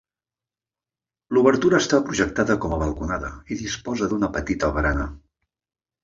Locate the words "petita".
4.39-4.71